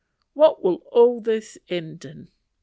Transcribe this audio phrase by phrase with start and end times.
[0.33, 2.31] What will all this end in?